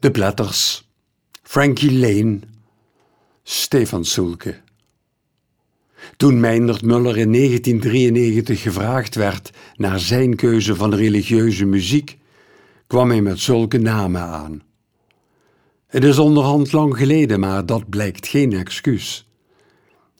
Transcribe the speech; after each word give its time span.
De 0.00 0.10
Platters, 0.10 0.88
Frankie 1.42 1.92
Lane, 1.92 2.38
Stefan 3.42 4.04
Sulke. 4.04 4.60
Toen 6.16 6.40
Meindert 6.40 6.82
Muller 6.82 7.16
in 7.16 7.32
1993 7.32 8.62
gevraagd 8.62 9.14
werd 9.14 9.50
naar 9.76 9.98
zijn 9.98 10.36
keuze 10.36 10.76
van 10.76 10.94
religieuze 10.94 11.64
muziek, 11.64 12.18
kwam 12.86 13.10
hij 13.10 13.20
met 13.20 13.38
zulke 13.38 13.78
namen 13.78 14.20
aan. 14.20 14.62
Het 15.86 16.04
is 16.04 16.18
onderhand 16.18 16.72
lang 16.72 16.96
geleden, 16.96 17.40
maar 17.40 17.66
dat 17.66 17.88
blijkt 17.88 18.26
geen 18.26 18.52
excuus. 18.52 19.28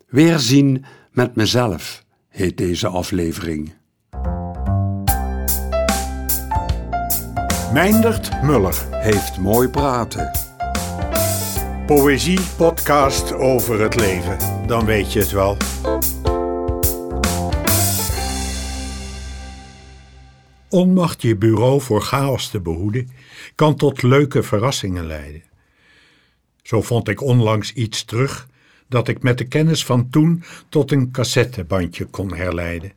Weerzien 0.08 0.84
met 1.12 1.34
mezelf 1.34 2.04
heet 2.28 2.56
deze 2.56 2.88
aflevering. 2.88 3.72
Meindert 7.72 8.42
Muller 8.42 8.86
Heeft 8.90 9.38
mooi 9.38 9.68
praten. 9.68 10.30
Poëzie 11.86 12.40
podcast 12.56 13.32
over 13.32 13.80
het 13.80 13.94
leven. 13.96 14.66
Dan 14.66 14.84
weet 14.84 15.12
je 15.12 15.18
het 15.18 15.30
wel. 15.30 15.56
Onmacht 20.68 21.22
je 21.22 21.36
bureau 21.36 21.80
voor 21.80 22.02
chaos 22.02 22.48
te 22.48 22.60
behoeden 22.60 23.10
kan 23.54 23.76
tot 23.76 24.02
leuke 24.02 24.42
verrassingen 24.42 25.06
leiden. 25.06 25.42
Zo 26.62 26.82
vond 26.82 27.08
ik 27.08 27.22
onlangs 27.22 27.72
iets 27.72 28.04
terug 28.04 28.48
dat 28.88 29.08
ik 29.08 29.22
met 29.22 29.38
de 29.38 29.48
kennis 29.48 29.84
van 29.84 30.10
toen 30.10 30.42
tot 30.68 30.92
een 30.92 31.10
cassettebandje 31.10 32.04
kon 32.04 32.34
herleiden. 32.34 32.92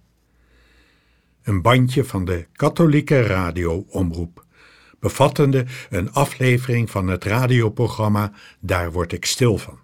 Een 1.44 1.62
bandje 1.62 2.04
van 2.04 2.26
de 2.26 2.46
katholieke 2.52 3.22
radioomroep, 3.22 4.46
bevattende 5.04 5.66
een 5.90 6.14
aflevering 6.14 6.90
van 6.92 7.08
het 7.08 7.24
radioprogramma 7.24 8.32
Daar 8.60 8.92
word 8.92 9.12
ik 9.12 9.26
stil 9.26 9.58
van. 9.58 9.80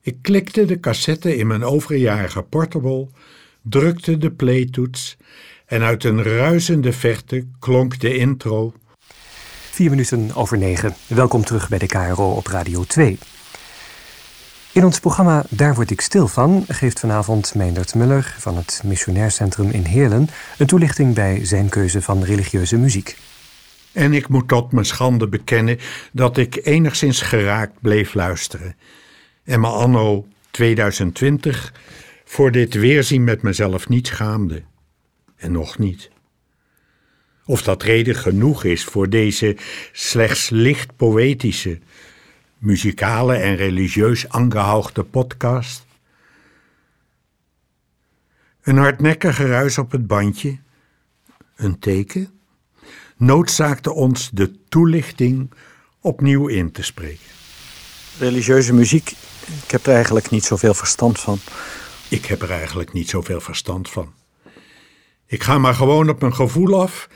Ik 0.00 0.16
klikte 0.22 0.64
de 0.64 0.80
cassette 0.80 1.36
in 1.36 1.46
mijn 1.46 1.64
overjarige 1.64 2.42
portable, 2.42 3.08
drukte 3.62 4.18
de 4.18 4.30
playtoets 4.30 5.16
en 5.66 5.82
uit 5.82 6.04
een 6.04 6.22
ruisende 6.22 6.92
verte 6.92 7.46
klonk 7.58 8.00
de 8.00 8.16
intro 8.16 8.74
Vier 9.76 9.90
minuten 9.90 10.34
over 10.34 10.58
negen. 10.58 10.94
Welkom 11.06 11.44
terug 11.44 11.68
bij 11.68 11.78
de 11.78 11.86
KRO 11.86 12.30
op 12.30 12.46
Radio 12.46 12.84
2. 12.84 13.18
In 14.72 14.84
ons 14.84 15.00
programma 15.00 15.44
Daar 15.48 15.74
word 15.74 15.90
ik 15.90 16.00
stil 16.00 16.28
van 16.28 16.64
geeft 16.68 17.00
vanavond 17.00 17.54
Meindert 17.54 17.94
Muller 17.94 18.34
van 18.38 18.56
het 18.56 18.82
Missionaircentrum 18.84 19.70
in 19.70 19.84
Heerlen 19.84 20.28
een 20.58 20.66
toelichting 20.66 21.14
bij 21.14 21.44
zijn 21.44 21.68
keuze 21.68 22.02
van 22.02 22.22
religieuze 22.22 22.76
muziek. 22.76 23.16
En 23.96 24.12
ik 24.12 24.28
moet 24.28 24.48
tot 24.48 24.72
mijn 24.72 24.84
schande 24.84 25.28
bekennen 25.28 25.78
dat 26.12 26.36
ik 26.36 26.66
enigszins 26.66 27.22
geraakt 27.22 27.80
bleef 27.80 28.14
luisteren. 28.14 28.76
En 29.44 29.60
me 29.60 29.66
anno 29.66 30.26
2020 30.50 31.74
voor 32.24 32.52
dit 32.52 32.74
weerzien 32.74 33.24
met 33.24 33.42
mezelf 33.42 33.88
niet 33.88 34.06
schaamde. 34.06 34.62
En 35.36 35.52
nog 35.52 35.78
niet. 35.78 36.10
Of 37.44 37.62
dat 37.62 37.82
reden 37.82 38.14
genoeg 38.14 38.64
is 38.64 38.84
voor 38.84 39.08
deze 39.08 39.56
slechts 39.92 40.50
licht 40.50 40.96
poëtische, 40.96 41.78
muzikale 42.58 43.34
en 43.34 43.56
religieus 43.56 44.28
angehauchte 44.28 45.02
podcast? 45.04 45.86
Een 48.62 48.76
hardnekkig 48.76 49.36
geruis 49.36 49.78
op 49.78 49.90
het 49.90 50.06
bandje, 50.06 50.58
een 51.54 51.78
teken, 51.78 52.35
noodzaakte 53.16 53.92
ons 53.92 54.30
de 54.32 54.52
toelichting 54.68 55.50
opnieuw 56.00 56.46
in 56.46 56.72
te 56.72 56.82
spreken. 56.82 57.34
Religieuze 58.18 58.74
muziek, 58.74 59.10
ik 59.64 59.70
heb 59.70 59.86
er 59.86 59.94
eigenlijk 59.94 60.30
niet 60.30 60.44
zoveel 60.44 60.74
verstand 60.74 61.20
van. 61.20 61.38
Ik 62.08 62.24
heb 62.24 62.42
er 62.42 62.50
eigenlijk 62.50 62.92
niet 62.92 63.08
zoveel 63.08 63.40
verstand 63.40 63.90
van. 63.90 64.12
Ik 65.26 65.42
ga 65.42 65.58
maar 65.58 65.74
gewoon 65.74 66.08
op 66.08 66.20
mijn 66.20 66.34
gevoel 66.34 66.80
af 66.80 67.08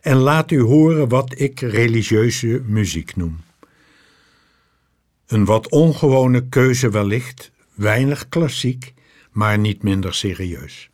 en 0.00 0.16
laat 0.16 0.50
u 0.50 0.60
horen 0.60 1.08
wat 1.08 1.38
ik 1.38 1.60
religieuze 1.60 2.62
muziek 2.66 3.16
noem. 3.16 3.40
Een 5.26 5.44
wat 5.44 5.68
ongewone 5.68 6.48
keuze 6.48 6.90
wellicht, 6.90 7.50
weinig 7.74 8.28
klassiek, 8.28 8.94
maar 9.30 9.58
niet 9.58 9.82
minder 9.82 10.14
serieus. 10.14 10.90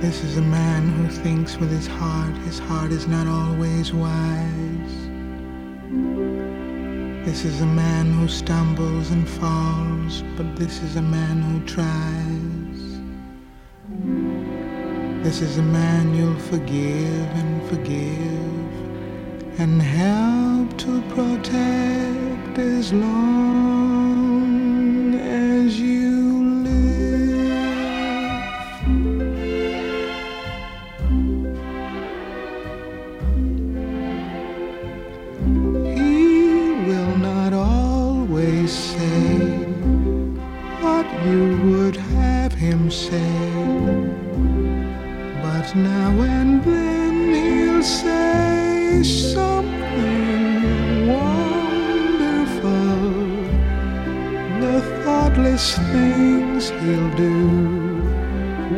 This 0.00 0.22
is 0.22 0.36
a 0.36 0.42
man 0.42 0.88
who 0.88 1.08
thinks 1.08 1.56
with 1.56 1.70
his 1.70 1.86
heart. 1.86 2.36
His 2.44 2.58
heart 2.58 2.92
is 2.92 3.06
not 3.06 3.26
always 3.26 3.94
wise. 3.94 4.96
This 7.24 7.46
is 7.46 7.62
a 7.62 7.66
man 7.66 8.12
who 8.12 8.28
stumbles 8.28 9.10
and 9.10 9.26
falls, 9.26 10.22
but 10.36 10.54
this 10.54 10.82
is 10.82 10.96
a 10.96 11.02
man 11.02 11.40
who 11.40 11.64
tries. 11.64 12.80
This 15.24 15.40
is 15.40 15.56
a 15.56 15.62
man 15.62 16.14
you'll 16.14 16.38
forgive 16.40 17.30
and 17.42 17.66
forgive 17.66 18.76
and 19.58 19.80
help 19.80 20.76
to 20.76 21.00
protect 21.14 22.58
as 22.58 22.92
long 22.92 24.05
say. 42.90 43.20
But 45.42 45.74
now 45.74 46.10
and 46.20 46.62
then 46.64 47.34
he'll 47.34 47.82
say 47.82 49.02
something 49.02 51.06
wonderful. 51.06 52.70
The 54.60 54.80
thoughtless 55.04 55.76
things 55.92 56.70
he'll 56.70 57.10
do 57.16 57.48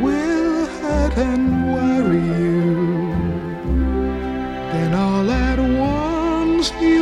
will 0.02 0.66
hurt 0.80 1.16
and 1.16 1.72
worry 1.74 2.26
you. 2.42 2.66
Then 4.72 4.94
all 4.94 5.30
at 5.30 5.58
once 5.58 6.70
he'll 6.70 6.97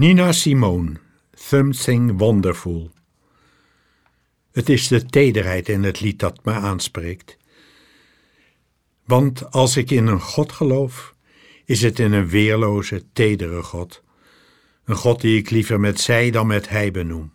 Nina 0.00 0.32
Simone, 0.32 0.96
Something 1.34 2.18
Wonderful. 2.18 2.90
Het 4.52 4.68
is 4.68 4.88
de 4.88 5.06
tederheid 5.06 5.68
in 5.68 5.82
het 5.82 6.00
lied 6.00 6.18
dat 6.18 6.44
me 6.44 6.52
aanspreekt. 6.52 7.36
Want 9.04 9.50
als 9.50 9.76
ik 9.76 9.90
in 9.90 10.06
een 10.06 10.20
God 10.20 10.52
geloof, 10.52 11.14
is 11.64 11.82
het 11.82 11.98
in 11.98 12.12
een 12.12 12.28
weerloze, 12.28 13.04
tedere 13.12 13.62
God. 13.62 14.02
Een 14.84 14.96
God 14.96 15.20
die 15.20 15.38
ik 15.38 15.50
liever 15.50 15.80
met 15.80 16.00
zij 16.00 16.30
dan 16.30 16.46
met 16.46 16.68
hij 16.68 16.90
benoem. 16.90 17.32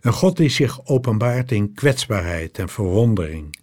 Een 0.00 0.12
God 0.12 0.36
die 0.36 0.48
zich 0.48 0.86
openbaart 0.86 1.52
in 1.52 1.74
kwetsbaarheid 1.74 2.58
en 2.58 2.68
verwondering. 2.68 3.58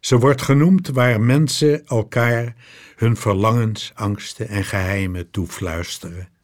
Ze 0.00 0.18
wordt 0.18 0.42
genoemd 0.42 0.88
waar 0.88 1.20
mensen 1.20 1.86
elkaar 1.86 2.54
hun 2.96 3.16
verlangens, 3.16 3.92
angsten 3.94 4.48
en 4.48 4.64
geheimen 4.64 5.30
toefluisteren. 5.30 6.36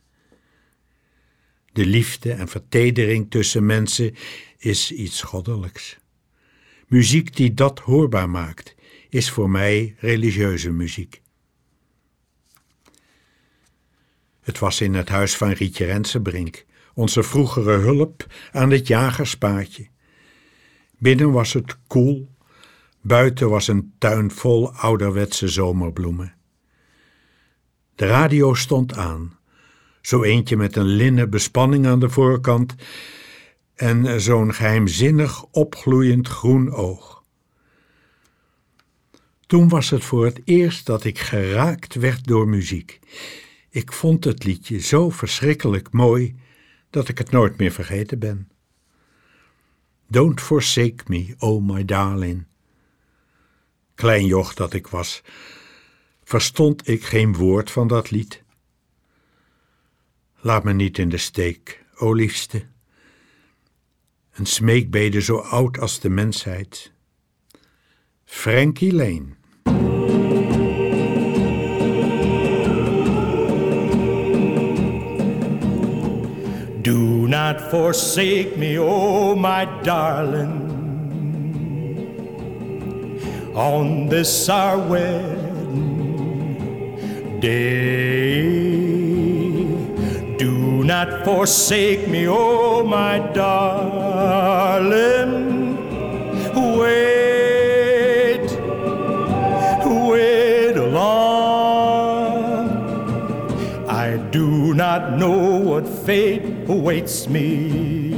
De 1.75 1.87
liefde 1.87 2.33
en 2.33 2.49
vertedering 2.49 3.31
tussen 3.31 3.67
mensen 3.67 4.15
is 4.59 4.93
iets 4.93 5.23
goddelijks. 5.23 5.99
Muziek 6.87 7.37
die 7.37 7.55
dat 7.55 7.79
hoorbaar 7.79 8.31
maakt, 8.31 8.75
is 9.09 9.31
voor 9.31 9.51
mij 9.51 9.95
religieuze 9.99 10.71
muziek. 10.71 11.23
Het 14.41 14.59
was 14.59 14.81
in 14.81 14.95
het 14.95 15.09
huis 15.09 15.37
van 15.37 15.51
Rietje 15.51 15.85
Rensenbrink, 15.85 16.65
onze 16.95 17.23
vroegere 17.23 17.77
hulp 17.77 18.27
aan 18.53 18.71
het 18.71 18.87
jagerspaadje. 18.87 19.87
Binnen 20.99 21.33
was 21.33 21.53
het 21.53 21.77
koel, 21.87 22.29
buiten 23.01 23.49
was 23.49 23.69
een 23.69 23.95
tuin 23.99 24.31
vol 24.31 24.73
ouderwetse 24.73 25.49
zomerbloemen. 25.49 26.35
De 27.95 28.07
radio 28.07 28.55
stond 28.55 28.97
aan, 28.97 29.39
zo 30.07 30.23
eentje 30.23 30.57
met 30.57 30.77
een 30.77 30.87
linnen 30.87 31.31
bespanning 31.31 31.87
aan 31.87 32.01
de 32.01 32.09
voorkant 32.09 32.75
en 33.75 34.21
zo'n 34.21 34.55
geheimzinnig 34.55 35.45
opgloeiend 35.45 36.29
groen 36.29 36.73
oog. 36.73 37.23
Toen 39.47 39.69
was 39.69 39.91
het 39.91 40.05
voor 40.05 40.25
het 40.25 40.41
eerst 40.45 40.87
dat 40.87 41.05
ik 41.05 41.19
geraakt 41.19 41.95
werd 41.95 42.27
door 42.27 42.49
muziek. 42.49 43.01
Ik 43.71 43.93
vond 43.93 44.25
het 44.25 44.45
liedje 44.45 44.79
zo 44.79 45.11
verschrikkelijk 45.11 45.93
mooi 45.93 46.37
dat 46.91 47.09
ik 47.09 47.19
het 47.19 47.31
nooit 47.31 47.59
meer 47.59 47.73
vergeten 47.73 48.19
ben. 48.19 48.49
Don't 50.09 50.41
forsake 50.41 51.05
me, 51.07 51.35
oh 51.39 51.69
my 51.69 51.85
darling. 51.85 52.45
Klein 53.95 54.27
joch 54.27 54.55
dat 54.55 54.73
ik 54.73 54.87
was, 54.87 55.23
verstond 56.25 56.89
ik 56.89 57.05
geen 57.05 57.35
woord 57.35 57.71
van 57.71 57.89
dat 57.89 58.11
lied. 58.11 58.44
Laat 60.45 60.65
me 60.65 60.73
niet 60.73 60.99
in 60.99 61.09
de 61.09 61.17
steek, 61.17 61.85
o 61.97 62.13
liefste. 62.13 62.63
Een 64.33 64.47
smeekbede 64.47 65.21
zo 65.21 65.37
oud 65.37 65.79
als 65.79 66.01
de 66.01 66.09
mensheid. 66.09 66.93
Frankie 68.25 68.93
Lane. 68.95 69.27
Do 76.83 77.27
not 77.27 77.61
forsake 77.61 78.57
me, 78.57 78.83
oh 78.83 79.37
my 79.37 79.83
darling, 79.83 80.63
on 83.55 84.09
this 84.09 84.49
our 84.49 84.89
wedding 84.89 85.41
day. 87.41 89.04
Not 90.85 91.25
forsake 91.25 92.09
me, 92.09 92.29
oh 92.29 92.85
my 92.85 93.19
darling. 93.33 94.93
Wait, 96.79 98.51
wait 99.87 100.77
long. 100.77 102.69
I 103.89 104.19
do 104.31 104.75
not 104.75 105.17
know 105.19 105.57
what 105.59 105.89
fate 105.89 106.43
awaits 106.69 107.29
me. 107.31 108.13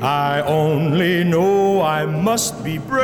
I 0.00 0.40
only 0.42 1.24
know 1.24 1.82
I 1.82 2.06
must 2.06 2.62
be 2.62 2.78
brave, 2.78 3.02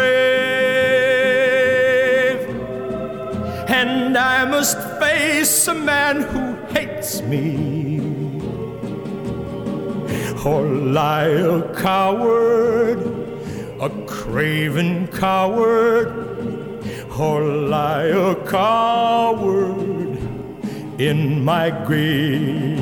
and 3.69 4.17
I 4.17 4.44
must 4.44 4.79
face 5.00 5.67
a 5.67 5.75
man 5.75 6.23
who 6.23 6.48
hates 6.70 7.23
me. 7.23 8.00
Or 10.44 10.62
lie 10.62 11.26
a 11.26 11.75
coward, 11.75 13.00
a 13.81 13.91
craven 14.06 15.09
coward, 15.09 16.09
or 17.19 17.43
lie 17.43 18.05
a 18.05 18.35
coward 18.47 20.19
in 20.99 21.44
my 21.44 21.70
grave. 21.85 22.79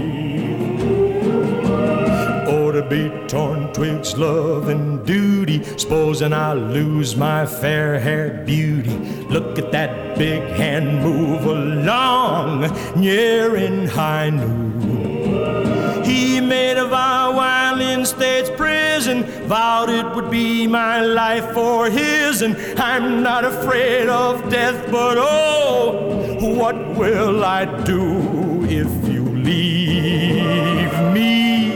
Oh, 2.48 2.70
to 2.70 2.82
be 2.88 3.10
torn 3.26 3.72
twixt 3.72 4.18
love 4.18 4.68
and 4.68 5.04
duty, 5.04 5.62
supposing 5.76 6.32
I 6.32 6.52
lose 6.52 7.16
my 7.16 7.46
fair 7.46 7.98
haired 7.98 8.46
beauty. 8.46 9.15
Look 9.36 9.58
at 9.58 9.70
that 9.72 10.16
big 10.16 10.40
hand 10.56 11.02
move 11.02 11.44
along, 11.44 12.72
near 12.98 13.54
in 13.54 13.86
high 13.86 14.30
noon. 14.30 16.02
He 16.02 16.40
made 16.40 16.78
a 16.78 16.86
vow 16.86 17.36
while 17.36 17.78
in 17.78 18.06
state's 18.06 18.48
prison, 18.48 19.24
vowed 19.46 19.90
it 19.90 20.06
would 20.14 20.30
be 20.30 20.66
my 20.66 21.02
life 21.02 21.52
for 21.52 21.90
his, 21.90 22.40
and 22.40 22.56
I'm 22.80 23.22
not 23.22 23.44
afraid 23.44 24.08
of 24.08 24.48
death, 24.48 24.90
but 24.90 25.18
oh, 25.18 26.38
what 26.56 26.96
will 26.96 27.44
I 27.44 27.66
do 27.84 28.64
if 28.64 28.88
you 29.06 29.22
leave 29.22 30.94
me? 31.12 31.72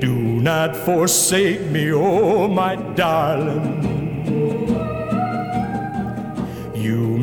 Do 0.00 0.14
not 0.16 0.74
forsake 0.74 1.60
me, 1.60 1.92
oh 1.92 2.48
my 2.48 2.76
darling. 2.94 3.95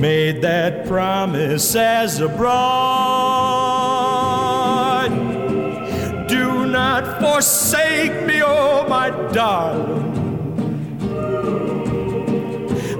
Made 0.03 0.41
that 0.41 0.85
promise 0.85 1.75
as 1.77 2.19
a 2.19 2.27
bride. 2.27 2.49
Do 6.27 6.65
not 6.65 7.21
forsake 7.21 8.25
me, 8.25 8.41
oh 8.43 8.85
my 8.89 9.11
darling. 9.31 10.11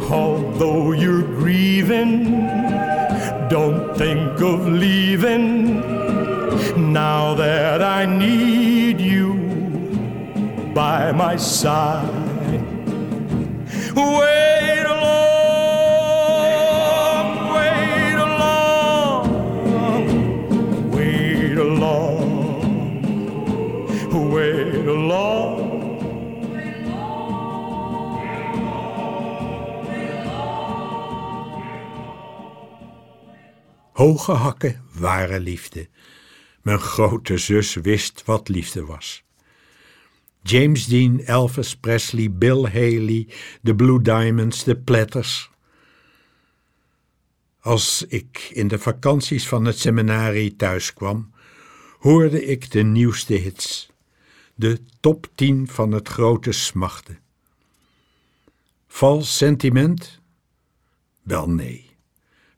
Although 0.10 0.93
you're 0.93 1.24
grieving, 1.24 2.48
don't 3.50 3.93
think 3.98 4.39
of 4.39 4.65
leaving 4.65 5.81
now 6.93 7.33
that 7.33 7.81
I 7.83 8.05
need 8.05 9.01
you 9.01 9.33
by 10.74 11.12
my 11.12 11.36
side. 11.36 12.07
Wait 13.93 14.52
Hoge 34.03 34.31
hakken 34.31 34.81
waren 34.91 35.41
liefde. 35.41 35.88
Mijn 36.62 36.79
grote 36.79 37.38
zus 37.38 37.74
wist 37.74 38.24
wat 38.25 38.50
liefde 38.50 38.86
was. 38.86 39.24
James 40.41 40.86
Dean, 40.86 41.19
Elvis 41.19 41.75
Presley, 41.75 42.31
Bill 42.31 42.63
Haley, 42.63 43.27
de 43.62 43.75
Blue 43.75 44.01
Diamonds, 44.01 44.63
de 44.63 44.77
Platters. 44.77 45.50
Als 47.60 48.05
ik 48.07 48.50
in 48.53 48.67
de 48.67 48.79
vakanties 48.79 49.48
van 49.48 49.65
het 49.65 49.79
seminarie 49.79 50.55
thuis 50.55 50.93
kwam, 50.93 51.33
hoorde 52.00 52.45
ik 52.45 52.72
de 52.72 52.83
nieuwste 52.83 53.33
hits, 53.33 53.89
de 54.55 54.79
top 55.00 55.27
10 55.36 55.67
van 55.67 55.91
het 55.91 56.07
grote 56.07 56.51
smachten. 56.51 57.19
Vals 58.88 59.38
sentiment? 59.38 60.19
Wel 61.22 61.50
nee. 61.50 61.92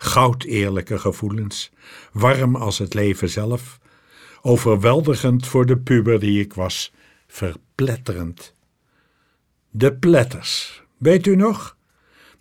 Goud 0.06 0.44
eerlijke 0.44 1.00
gevoelens, 1.00 1.72
warm 2.12 2.56
als 2.56 2.78
het 2.78 2.94
leven 2.94 3.30
zelf, 3.30 3.80
overweldigend 4.42 5.48
voor 5.48 5.66
de 5.66 5.78
puber 5.78 6.20
die 6.20 6.40
ik 6.40 6.54
was, 6.54 6.94
verpletterend. 7.28 8.54
De 9.70 9.94
Platters, 9.94 10.84
weet 10.98 11.28
u 11.28 11.36
nog? 11.36 11.78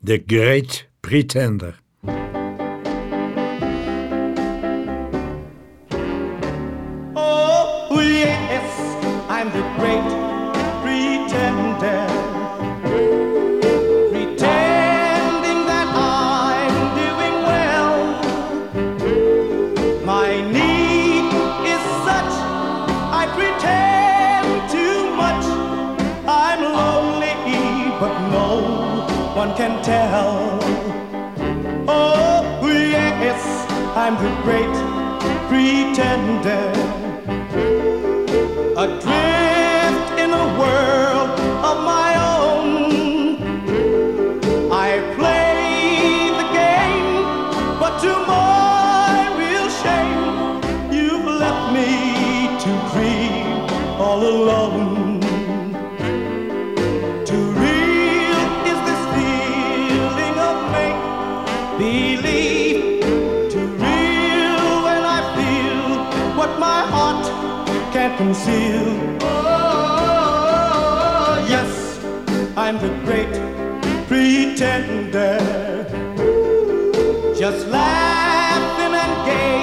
The 0.05 0.23
Great 0.27 0.87
Pretender. 1.01 1.83
I'm 34.07 34.23
the 34.23 34.29
great 34.43 34.75
pretender. 35.49 37.04
Conceal. 68.25 68.89
Oh, 69.21 70.47
yes, 71.55 71.71
I'm 72.57 72.77
the 72.85 72.93
great 73.05 73.35
pretender. 74.09 75.39
Just 77.37 77.67
laughing 77.69 78.95
and 79.03 79.15
gay 79.29 79.63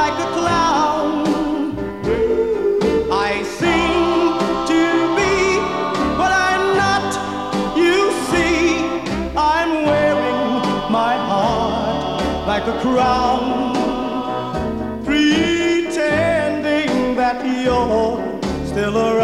like 0.00 0.16
a 0.26 0.28
clown. 0.36 1.12
I 3.28 3.30
seem 3.58 3.92
to 4.72 4.82
be 5.18 5.34
what 6.18 6.32
I'm 6.48 6.64
not. 6.84 7.08
You 7.76 7.96
see, 8.30 8.60
I'm 9.36 9.70
wearing 9.90 10.42
my 11.00 11.14
heart 11.28 12.22
like 12.46 12.66
a 12.74 12.76
crown, 12.80 13.43
still 18.74 18.98
around. 18.98 19.23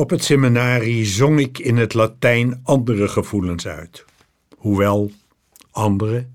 Op 0.00 0.10
het 0.10 0.24
seminarie 0.24 1.04
zong 1.04 1.40
ik 1.40 1.58
in 1.58 1.76
het 1.76 1.94
Latijn 1.94 2.60
andere 2.62 3.08
gevoelens 3.08 3.66
uit. 3.66 4.04
Hoewel 4.56 5.10
andere. 5.70 6.28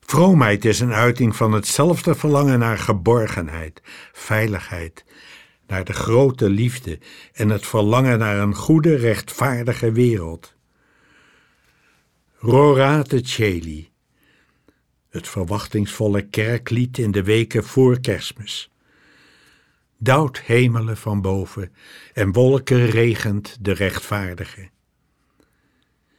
Vroomheid 0.00 0.64
is 0.64 0.80
een 0.80 0.92
uiting 0.92 1.36
van 1.36 1.52
hetzelfde 1.52 2.14
verlangen 2.14 2.58
naar 2.58 2.78
geborgenheid, 2.78 3.82
veiligheid, 4.12 5.04
naar 5.66 5.84
de 5.84 5.92
grote 5.92 6.50
liefde 6.50 6.98
en 7.32 7.48
het 7.48 7.66
verlangen 7.66 8.18
naar 8.18 8.38
een 8.38 8.54
goede, 8.54 8.96
rechtvaardige 8.96 9.92
wereld. 9.92 10.54
Rorate 12.38 13.20
Celi, 13.22 13.90
het 15.08 15.28
verwachtingsvolle 15.28 16.22
kerklied 16.22 16.98
in 16.98 17.10
de 17.10 17.22
weken 17.22 17.64
voor 17.64 18.00
kerstmis. 18.00 18.70
Dauwt 19.98 20.40
hemelen 20.40 20.96
van 20.96 21.20
boven 21.20 21.72
en 22.12 22.32
wolken 22.32 22.86
regent 22.86 23.56
de 23.60 23.72
rechtvaardige. 23.72 24.68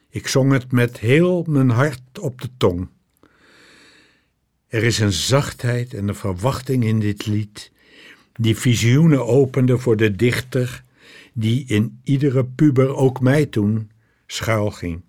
Ik 0.10 0.27
zong 0.27 0.51
het 0.51 0.72
met 0.72 1.00
heel 1.00 1.46
mijn 1.48 1.69
hart 1.69 2.19
op 2.19 2.41
de 2.41 2.50
tong. 2.57 2.89
Er 4.67 4.84
is 4.84 5.00
een 5.00 5.12
zachtheid 5.12 5.93
en 5.93 6.07
een 6.07 6.15
verwachting 6.15 6.84
in 6.84 7.00
dit 7.00 7.25
lied, 7.25 7.72
die 8.34 8.57
visioenen 8.57 9.25
opende 9.25 9.77
voor 9.77 9.98
de 9.98 10.15
dichter, 10.15 10.84
die 11.34 11.65
in 11.67 12.00
iedere 12.03 12.46
puber, 12.46 12.96
ook 12.96 13.22
mij 13.22 13.46
toen, 13.46 13.91
schuil 14.27 14.72
ging. 14.72 15.01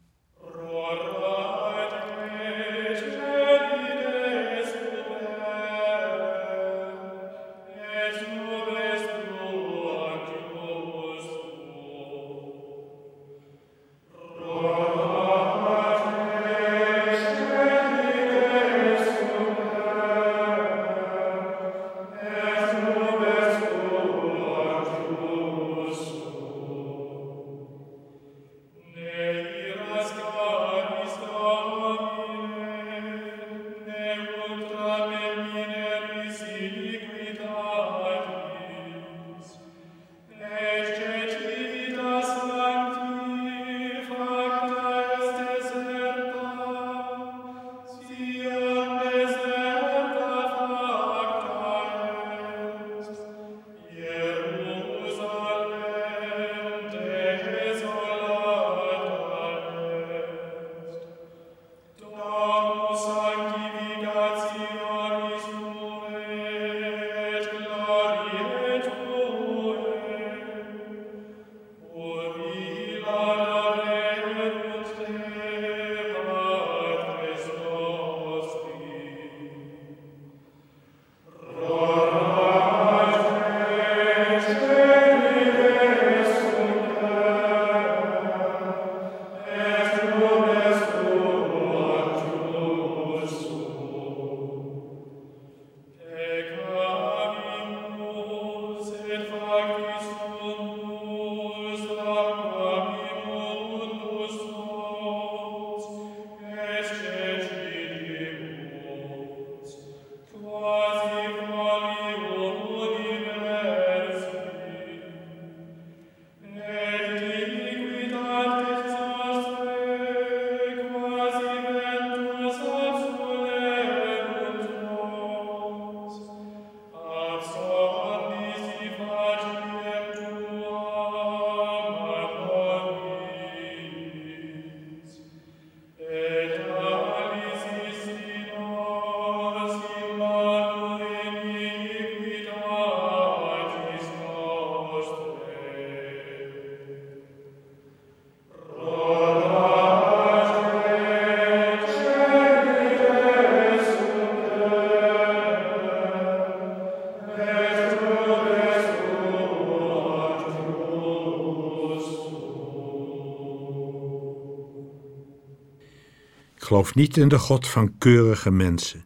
Geloof 166.68 166.94
niet 166.94 167.16
in 167.16 167.28
de 167.28 167.38
God 167.38 167.66
van 167.66 167.98
keurige 167.98 168.50
mensen, 168.50 169.04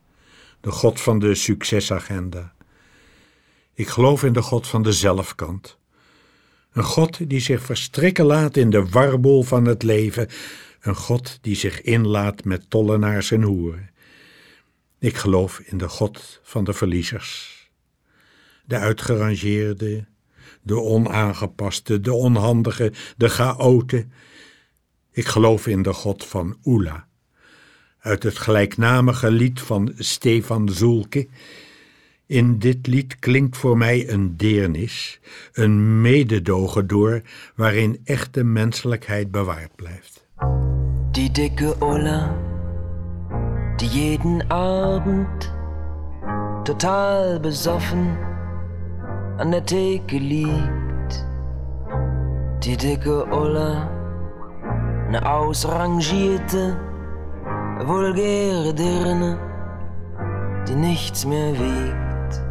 de 0.60 0.70
God 0.70 1.00
van 1.00 1.18
de 1.18 1.34
succesagenda. 1.34 2.52
Ik 3.74 3.88
geloof 3.88 4.22
in 4.22 4.32
de 4.32 4.42
God 4.42 4.66
van 4.66 4.82
de 4.82 4.92
zelfkant. 4.92 5.78
Een 6.72 6.84
God 6.84 7.28
die 7.28 7.40
zich 7.40 7.62
verstrikken 7.62 8.24
laat 8.24 8.56
in 8.56 8.70
de 8.70 8.88
warboel 8.88 9.42
van 9.42 9.64
het 9.64 9.82
leven, 9.82 10.28
een 10.80 10.94
God 10.94 11.38
die 11.40 11.56
zich 11.56 11.82
inlaat 11.82 12.44
met 12.44 12.70
tollenaars 12.70 13.30
en 13.30 13.42
hoeren. 13.42 13.90
Ik 14.98 15.16
geloof 15.16 15.58
in 15.58 15.78
de 15.78 15.88
God 15.88 16.40
van 16.42 16.64
de 16.64 16.72
verliezers, 16.72 17.70
de 18.64 18.76
uitgerangeerde, 18.76 20.06
de 20.62 20.80
onaangepaste, 20.80 22.00
de 22.00 22.12
onhandige, 22.12 22.92
de 23.16 23.28
chaoten. 23.28 24.12
Ik 25.10 25.26
geloof 25.26 25.66
in 25.66 25.82
de 25.82 25.92
God 25.92 26.24
van 26.24 26.56
Oela, 26.64 27.10
uit 28.02 28.22
het 28.22 28.38
gelijknamige 28.38 29.30
lied 29.30 29.60
van 29.60 29.92
Stefan 29.96 30.68
Zulke. 30.68 31.28
In 32.26 32.58
dit 32.58 32.86
lied 32.86 33.18
klinkt 33.18 33.56
voor 33.56 33.78
mij 33.78 34.10
een 34.10 34.36
deernis, 34.36 35.20
een 35.52 36.00
mededogen 36.00 36.86
door, 36.86 37.22
waarin 37.54 38.00
echte 38.04 38.44
menselijkheid 38.44 39.30
bewaard 39.30 39.76
blijft. 39.76 40.26
Die 41.10 41.30
dicke 41.30 41.76
Ulla, 41.80 42.36
die 43.76 43.88
jeden 43.88 44.50
Abend 44.50 45.52
total 46.62 47.40
besoffen 47.40 48.18
an 49.36 49.50
der 49.50 49.64
Theke 49.64 50.20
liegt. 50.20 51.26
Die 52.58 52.76
dicke 52.76 53.26
Ulla, 53.30 53.90
eine 55.06 55.22
ausrangierte, 55.22 56.78
vulgäre 57.86 58.72
Dirne, 58.74 59.38
die 60.68 60.74
nichts 60.74 61.24
mehr 61.24 61.52
wiegt. 61.52 62.42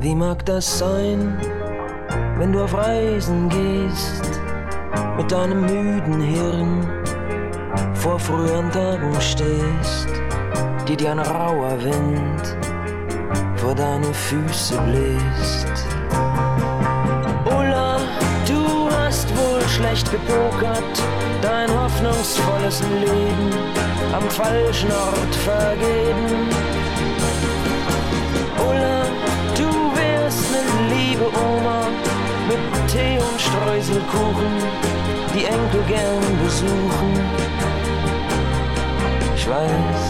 Wie 0.00 0.14
mag 0.14 0.44
das 0.46 0.78
sein, 0.78 1.36
wenn 2.38 2.52
du 2.52 2.64
auf 2.64 2.74
Reisen 2.74 3.48
gehst, 3.48 4.40
mit 5.16 5.30
deinem 5.30 5.60
müden 5.60 6.20
Hirn 6.20 6.88
vor 7.94 8.18
früheren 8.18 8.70
Tagen 8.70 9.12
stehst, 9.20 10.08
die 10.88 10.96
dir 10.96 11.12
ein 11.12 11.18
rauer 11.18 11.82
Wind 11.82 12.56
vor 13.56 13.74
deine 13.74 14.12
Füße 14.12 14.80
bläst. 14.82 15.86
Ulla, 17.44 17.98
du 18.48 18.88
hast 18.90 19.28
wohl 19.36 19.60
schlecht 19.68 20.10
gepokert, 20.10 21.02
dein 21.50 21.70
hoffnungsvolles 21.82 22.80
Leben 23.04 23.50
am 24.12 24.26
falschen 24.30 24.90
Ort 24.92 25.34
vergeben. 25.48 26.28
Ulla, 28.68 29.02
du 29.58 29.68
wärst 29.98 30.44
ne 30.52 30.62
liebe 30.94 31.26
Oma 31.48 31.80
mit 32.48 32.62
Tee 32.90 33.18
und 33.18 33.40
Streuselkuchen, 33.40 34.52
die 35.34 35.44
Enkel 35.44 35.82
gern 35.88 36.24
besuchen. 36.44 37.12
Ich 39.34 39.48
weiß, 39.48 40.02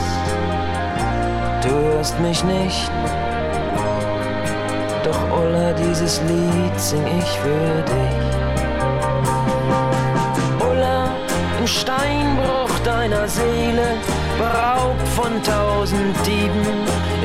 du 1.62 1.70
hörst 1.70 2.20
mich 2.20 2.44
nicht 2.44 2.90
doch 5.02 5.38
Ulla, 5.40 5.72
dieses 5.72 6.20
Lied 6.28 6.78
sing 6.78 7.04
ich 7.18 7.30
für 7.42 7.82
dich. 7.90 9.39
Steinbruch 11.70 12.78
deiner 12.84 13.28
Seele, 13.28 13.96
beraubt 14.38 15.08
von 15.08 15.40
tausend 15.42 16.16
Dieben, 16.26 16.66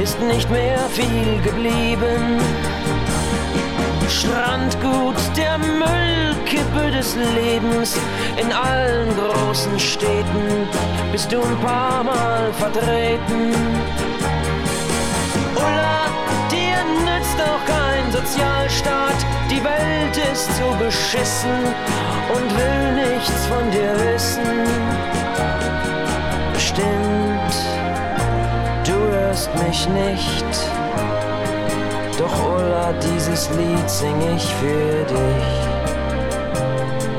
ist 0.01 0.21
nicht 0.21 0.49
mehr 0.51 0.77
viel 0.89 1.41
geblieben. 1.41 2.39
Strandgut 4.07 5.15
der 5.35 5.57
Müllkippe 5.57 6.91
des 6.91 7.15
Lebens 7.15 7.97
in 8.37 8.53
allen 8.53 9.09
großen 9.15 9.79
Städten 9.79 10.69
bist 11.11 11.31
du 11.31 11.41
ein 11.41 11.57
paar 11.61 12.03
Mal 12.03 12.53
vertreten. 12.53 13.51
Sozialstaat, 18.25 19.23
die 19.51 19.63
Welt 19.63 20.17
ist 20.33 20.49
so 20.57 20.75
beschissen 20.83 21.51
und 22.33 22.57
will 22.57 22.93
nichts 22.95 23.45
von 23.45 23.69
dir 23.69 23.93
wissen. 24.03 24.65
Bestimmt, 26.51 27.55
du 28.83 28.93
hörst 28.93 29.49
mich 29.63 29.87
nicht, 29.89 30.45
doch 32.17 32.35
Ulla, 32.43 32.93
dieses 32.93 33.47
Lied 33.51 33.89
sing 33.89 34.19
ich 34.35 34.45
für 34.55 35.05
dich. 35.13 35.49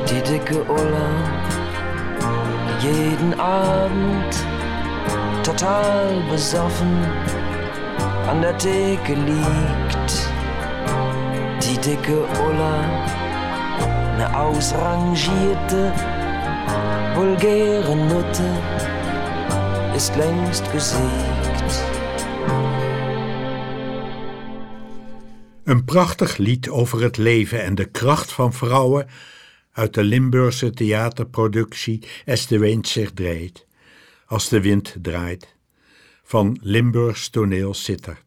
Die 0.09 0.21
dicke 0.29 0.61
Ulla, 0.63 1.09
jeden 2.81 3.39
Abend 3.39 4.35
total 5.43 6.21
besoffen 6.29 7.05
an 8.27 8.41
der 8.41 8.57
Theke 8.57 9.13
liegt. 9.13 9.86
Die 11.67 11.79
dicke 11.79 12.17
Ulla, 12.47 12.79
eine 14.13 14.37
ausrangierte, 14.37 15.91
vulgäre 17.13 17.93
Nutte, 17.93 18.49
ist 19.93 20.15
längst 20.15 20.71
gesiegt. 20.71 21.73
Een 25.63 25.83
prachtig 25.85 26.37
lied 26.37 26.69
over 26.69 27.01
het 27.01 27.17
leven 27.17 27.63
en 27.63 27.75
de 27.75 27.85
kracht 27.85 28.31
van 28.31 28.53
vrouwen 28.53 29.07
uit 29.71 29.93
de 29.93 30.03
Limburgse 30.03 30.71
theaterproductie 30.71 32.07
As 32.25 32.47
de 32.47 32.57
wind 32.57 32.87
zich 32.87 33.11
draait, 33.11 33.65
als 34.25 34.49
de 34.49 34.61
wind 34.61 34.95
draait, 35.01 35.55
van 36.23 36.57
Limburgs 36.61 37.29
toneel 37.29 37.73
Sittard. 37.73 38.26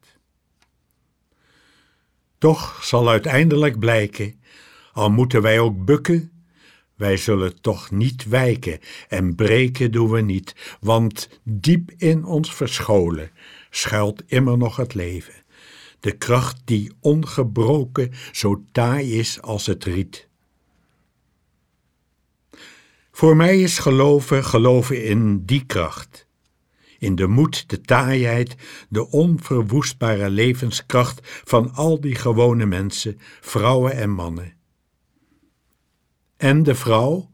Toch 2.41 2.85
zal 2.85 3.09
uiteindelijk 3.09 3.79
blijken, 3.79 4.41
al 4.93 5.11
moeten 5.11 5.43
wij 5.43 5.61
ook 5.61 5.85
bukken, 5.85 6.33
wij 6.97 7.17
zullen 7.17 7.61
toch 7.61 7.91
niet 7.91 8.29
wijken 8.29 8.79
en 9.09 9.35
breken 9.35 9.93
doen 9.93 10.11
we 10.11 10.21
niet, 10.21 10.77
want 10.81 11.41
diep 11.43 11.91
in 11.97 12.25
ons 12.25 12.55
verscholen 12.55 13.31
schuilt 13.71 14.23
immer 14.27 14.59
nog 14.59 14.77
het 14.77 14.95
leven 14.95 15.41
de 16.01 16.13
kracht 16.13 16.61
die 16.65 16.93
ongebroken 17.01 18.13
zo 18.33 18.65
taai 18.73 19.19
is 19.19 19.43
als 19.43 19.67
het 19.67 19.85
riet. 19.85 20.29
Voor 23.13 23.37
mij 23.37 23.61
is 23.61 23.79
geloven 23.79 24.45
geloven 24.45 25.05
in 25.05 25.45
die 25.45 25.67
kracht, 25.67 26.27
in 27.01 27.15
de 27.15 27.27
moed, 27.27 27.69
de 27.69 27.81
taaiheid, 27.81 28.55
de 28.89 29.11
onverwoestbare 29.11 30.31
levenskracht 30.31 31.21
van 31.45 31.75
al 31.75 32.01
die 32.01 32.15
gewone 32.15 32.67
mensen, 32.67 33.21
vrouwen 33.41 33.93
en 33.93 34.11
mannen. 34.11 34.55
En 36.37 36.63
de 36.63 36.75
vrouw, 36.75 37.31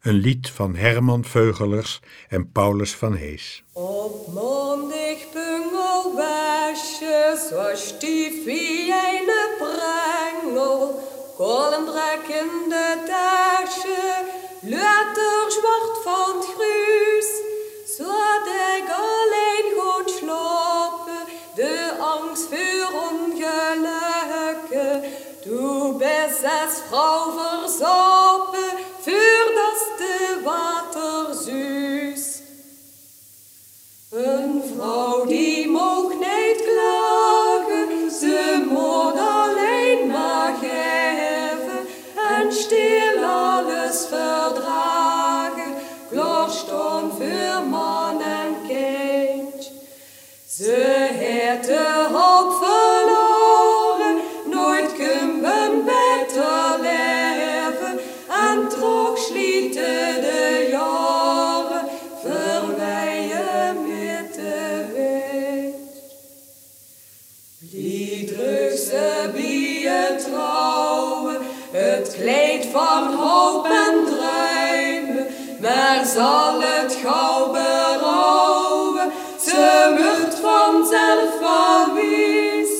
een 0.00 0.14
lied 0.14 0.50
van 0.50 0.74
Herman 0.74 1.24
Veugelers 1.24 2.00
en 2.28 2.52
Paulus 2.52 2.94
van 2.94 3.14
Hees. 3.14 3.64
Op 3.72 4.32
mondig 4.32 5.32
bungelwasje, 5.32 7.46
zo 7.50 7.74
stief 7.74 8.44
wie 8.44 8.92
een 8.92 9.30
prengel, 9.58 11.00
kolendrekkende 11.36 13.02
tasje, 13.06 14.24
luiter 14.60 15.52
zwart 15.52 16.02
van 16.02 16.36
het 16.36 16.46
gruus, 17.98 18.04
zo 18.04 18.04
dat 18.04 18.46
ik 18.76 18.88
alleen 18.90 19.68
goed 19.78 20.10
slapen, 20.10 21.22
de 21.54 21.96
angst 21.98 22.48
voor 22.48 22.88
ongelukken, 23.10 24.94
du 25.44 25.92
bist 25.98 26.44
als 26.44 26.74
Frau 26.88 27.32
versopen, 27.38 28.27
zal 76.18 76.60
het 76.60 76.98
gauw 77.04 77.50
berouwen. 77.50 79.12
Ze 79.40 79.94
wordt 79.96 80.34
vanzelf 80.34 81.30
verwies. 81.40 82.70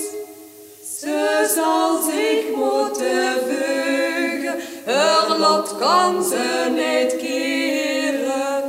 Ze 0.99 1.51
zal 1.55 2.01
zich 2.11 2.55
moeten 2.55 3.37
veugen, 3.47 4.59
haar 4.85 5.37
lot 5.37 5.75
kan 5.79 6.23
ze 6.23 6.69
niet 6.69 7.21
keren. 7.21 8.63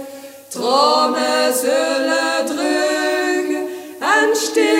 Tranen 0.48 1.54
zullen 1.54 2.46
drugen 2.46 3.66
en 4.00 4.36
stilaan 4.36 4.79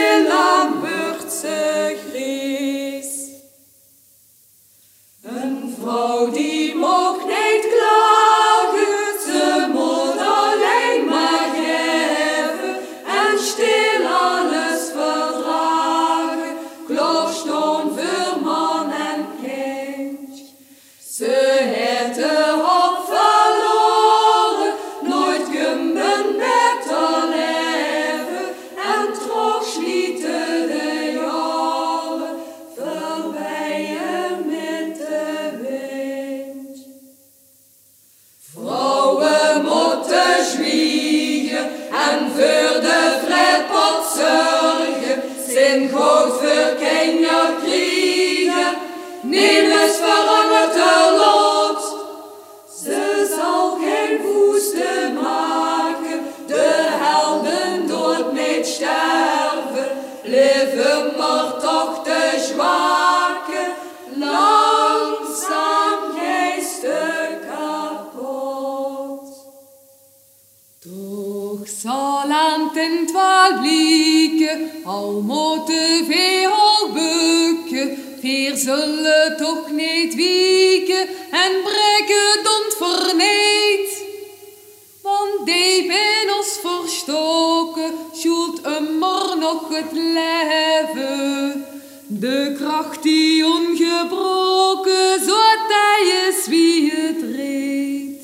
nog 89.53 89.69
het 89.69 89.93
leven. 89.93 91.65
De 92.07 92.55
kracht 92.59 93.03
die 93.03 93.47
ongebroken, 93.47 95.25
zo 95.25 95.37
hij 95.69 96.29
is 96.29 96.47
wie 96.47 96.93
het 96.93 97.37
reed. 97.37 98.23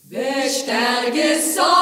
Besterke 0.00 1.52
zal 1.54 1.81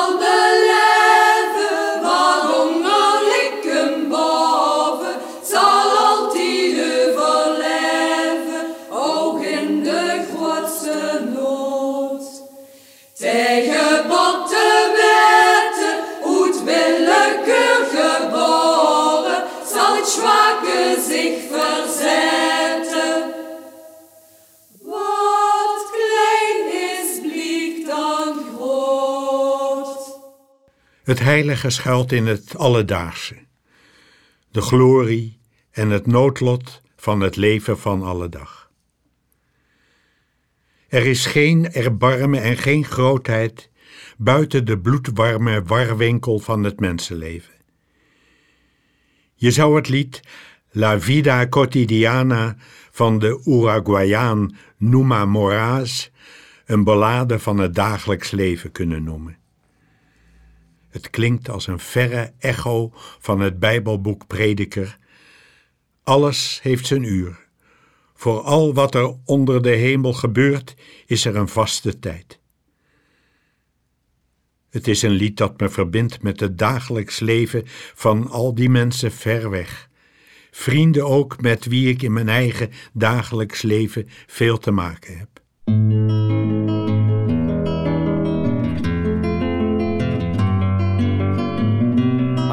Het 31.11 31.21
heilige 31.21 31.71
schuilt 31.71 32.13
in 32.13 32.27
het 32.27 32.57
alledaagse. 32.57 33.37
De 34.51 34.61
glorie 34.61 35.39
en 35.71 35.91
het 35.91 36.07
noodlot 36.07 36.83
van 36.97 37.21
het 37.21 37.37
leven 37.37 37.79
van 37.79 38.03
alle 38.03 38.29
dag. 38.29 38.71
Er 40.89 41.07
is 41.07 41.27
geen 41.27 41.73
erbarmen 41.73 42.43
en 42.43 42.57
geen 42.57 42.85
grootheid 42.85 43.71
buiten 44.17 44.65
de 44.65 44.79
bloedwarme 44.79 45.63
warwinkel 45.63 46.39
van 46.39 46.65
het 46.65 46.81
mensenleven. 46.81 47.55
Je 49.35 49.51
zou 49.51 49.77
het 49.77 49.89
lied 49.89 50.21
La 50.71 51.01
Vida 51.01 51.49
Cotidiana 51.49 52.57
van 52.91 53.19
de 53.19 53.43
Uruguayaan 53.45 54.57
Numa 54.77 55.25
Moraes 55.25 56.11
een 56.65 56.85
ballade 56.85 57.39
van 57.39 57.59
het 57.59 57.75
dagelijks 57.75 58.31
leven 58.31 58.73
kunnen 58.73 59.03
noemen. 59.03 59.40
Het 60.91 61.11
klinkt 61.11 61.49
als 61.49 61.67
een 61.67 61.79
verre 61.79 62.33
echo 62.39 62.91
van 63.19 63.41
het 63.41 63.59
Bijbelboek 63.59 64.27
Prediker. 64.27 64.99
Alles 66.03 66.61
heeft 66.63 66.87
zijn 66.87 67.03
uur. 67.03 67.49
Voor 68.15 68.41
al 68.41 68.75
wat 68.75 68.95
er 68.95 69.17
onder 69.25 69.63
de 69.63 69.71
hemel 69.71 70.13
gebeurt, 70.13 70.75
is 71.07 71.25
er 71.25 71.37
een 71.37 71.49
vaste 71.49 71.99
tijd. 71.99 72.41
Het 74.71 74.89
is 74.89 75.03
een 75.03 75.11
lied 75.11 75.37
dat 75.37 75.61
me 75.61 75.69
verbindt 75.69 76.23
met 76.23 76.41
het 76.41 76.59
dagelijks 76.59 77.19
leven 77.19 77.63
van 77.95 78.29
al 78.29 78.55
die 78.55 78.71
mensen 78.71 79.13
ver 79.13 79.51
weg. 79.51 79.89
Vrienden 80.51 81.07
ook 81.07 81.41
met 81.41 81.65
wie 81.65 81.89
ik 81.89 82.03
in 82.03 82.13
mijn 82.13 82.29
eigen 82.29 82.71
dagelijks 82.93 83.63
leven 83.63 84.09
veel 84.27 84.59
te 84.59 84.71
maken 84.71 85.19
heb. 85.19 85.40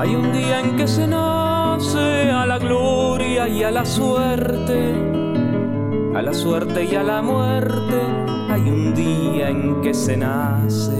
Hay 0.07 0.15
un 0.15 0.31
día 0.31 0.61
en 0.61 0.77
que 0.77 0.87
se 0.87 1.05
nace 1.05 2.31
a 2.31 2.45
la 2.45 2.57
gloria 2.59 3.49
y 3.49 3.61
a 3.61 3.71
la 3.71 3.83
suerte, 3.83 4.95
a 6.15 6.21
la 6.21 6.33
suerte 6.33 6.85
y 6.85 6.95
a 6.95 7.03
la 7.03 7.21
muerte. 7.21 7.99
Hay 8.49 8.61
un 8.61 8.93
día 8.95 9.49
en 9.49 9.81
que 9.81 9.93
se 9.93 10.15
nace 10.15 10.97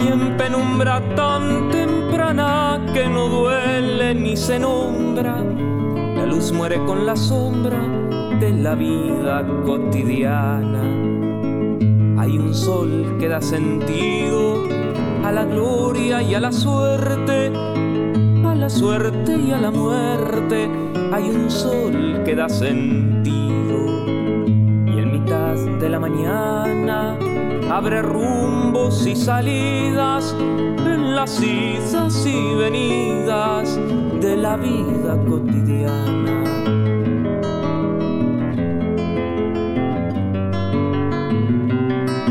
y 0.00 0.08
en 0.08 0.34
penumbra 0.38 1.02
tan 1.14 1.68
temprana 1.70 2.80
que 2.94 3.06
no 3.06 3.28
duele 3.28 4.14
ni 4.14 4.34
se 4.34 4.58
nombra. 4.58 5.36
La 6.16 6.24
luz 6.24 6.52
muere 6.52 6.82
con 6.86 7.04
la 7.04 7.16
sombra 7.16 7.86
de 8.40 8.50
la 8.50 8.74
vida 8.74 9.46
cotidiana. 9.66 10.84
Hay 12.18 12.38
un 12.38 12.54
sol 12.54 13.18
que 13.20 13.28
da 13.28 13.42
sentido 13.42 14.72
a 15.24 15.30
la 15.30 15.44
gloria 15.44 16.20
y 16.22 16.34
a 16.34 16.40
la 16.40 16.52
suerte, 16.52 17.41
la 18.62 18.70
suerte 18.70 19.36
y 19.36 19.50
a 19.50 19.58
la 19.58 19.72
muerte. 19.72 20.70
Hay 21.12 21.24
un 21.30 21.50
sol 21.50 22.22
que 22.24 22.36
da 22.36 22.48
sentido 22.48 23.76
y 24.86 24.98
en 25.00 25.10
mitad 25.10 25.56
de 25.80 25.88
la 25.88 25.98
mañana 25.98 27.18
abre 27.68 28.02
rumbos 28.02 29.04
y 29.04 29.16
salidas 29.16 30.36
en 30.38 31.16
las 31.16 31.42
idas 31.42 32.24
y 32.24 32.54
venidas 32.54 33.80
de 34.20 34.36
la 34.36 34.56
vida 34.56 35.18
cotidiana. 35.28 36.44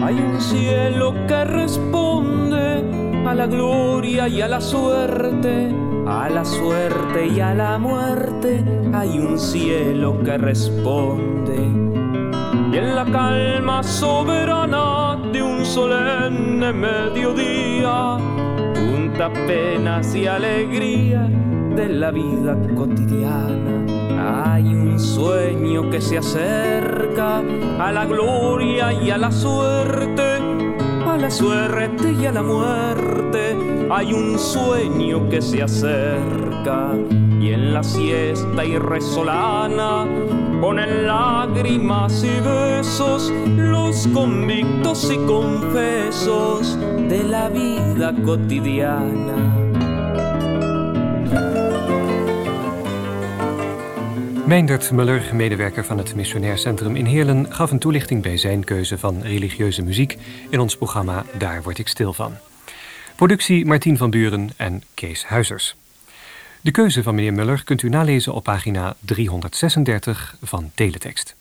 Hay 0.01 0.15
un 0.15 0.39
cielo 0.39 1.13
que 1.27 1.43
responde 1.43 3.01
a 3.27 3.35
la 3.35 3.47
gloria 3.47 4.29
y 4.29 4.41
a 4.41 4.47
la 4.47 4.61
suerte, 4.61 5.75
a 6.11 6.29
la 6.29 6.43
suerte 6.43 7.27
y 7.27 7.39
a 7.39 7.53
la 7.53 7.77
muerte. 7.77 8.63
Hay 8.93 9.17
un 9.17 9.39
cielo 9.39 10.21
que 10.23 10.37
responde. 10.37 11.55
Y 12.71 12.77
en 12.77 12.95
la 12.95 13.05
calma 13.05 13.81
soberana 13.81 15.17
de 15.31 15.41
un 15.41 15.65
solemne 15.65 16.73
mediodía, 16.73 18.17
junta 18.75 19.31
penas 19.47 20.13
y 20.13 20.27
alegría 20.27 21.29
de 21.75 21.89
la 21.89 22.11
vida 22.11 22.57
cotidiana. 22.75 24.43
Hay 24.45 24.63
un 24.63 24.99
sueño 24.99 25.89
que 25.89 26.01
se 26.01 26.17
acerca 26.17 27.41
a 27.79 27.91
la 27.91 28.05
gloria 28.05 28.91
y 28.93 29.09
a 29.11 29.17
la 29.17 29.31
suerte, 29.31 30.39
a 31.07 31.17
la 31.17 31.31
suerte 31.31 32.11
y 32.11 32.25
a 32.25 32.31
la 32.31 32.43
muerte. 32.43 33.00
Hay 33.93 34.13
un 34.13 34.39
sueño 34.39 35.27
que 35.29 35.41
se 35.41 35.61
acerca 35.61 36.93
y 37.41 37.51
en 37.51 37.73
la 37.73 37.83
siesta 37.83 38.63
irresolana 38.63 40.07
ponen 40.61 41.05
lágrimas 41.07 42.23
y 42.23 42.39
besos 42.39 43.29
los 43.57 44.07
convictos 44.13 45.11
y 45.11 45.17
confesos 45.27 46.79
de 47.09 47.23
la 47.23 47.49
vida 47.49 48.13
cotidiana. 48.23 49.57
Meindert 54.45 54.91
Muller, 54.91 55.21
medewerker 55.33 55.85
van 55.85 55.97
het 55.97 56.15
Missionair 56.15 56.57
Centrum 56.57 56.95
in 56.95 57.05
Heerlen, 57.05 57.53
gaf 57.53 57.71
een 57.71 57.79
toelichting 57.79 58.21
bij 58.21 58.37
zijn 58.37 58.63
keuze 58.63 58.97
van 58.97 59.21
religieuze 59.21 59.83
muziek 59.83 60.17
in 60.49 60.59
ons 60.59 60.77
programma 60.77 61.25
Daar 61.37 61.63
word 61.63 61.79
ik 61.79 61.87
stil 61.87 62.13
van. 62.13 62.50
Productie 63.21 63.65
Martien 63.65 63.97
van 63.97 64.09
Buren 64.09 64.49
en 64.57 64.83
Kees 64.93 65.25
Huizers. 65.25 65.75
De 66.61 66.71
keuze 66.71 67.03
van 67.03 67.15
meneer 67.15 67.33
Muller 67.33 67.63
kunt 67.63 67.81
u 67.81 67.89
nalezen 67.89 68.33
op 68.33 68.43
pagina 68.43 68.95
336 68.99 70.35
van 70.41 70.71
Teletext. 70.75 71.35